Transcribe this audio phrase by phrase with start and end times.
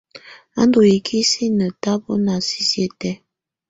[0.59, 3.15] A ndù ikisinǝ tabɔna sisiǝ́ tɛ̀á.